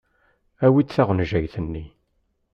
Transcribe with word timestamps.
Awi-d 0.65 0.89
taɣenjayt-nni. 0.89 1.85